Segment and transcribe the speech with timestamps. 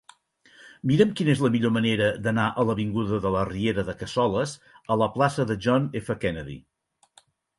[0.91, 4.55] Mira'm quina és la millor manera d'anar de l'avinguda de la Riera de Cassoles
[4.95, 6.17] a la plaça de John F.
[6.27, 6.57] Kennedy.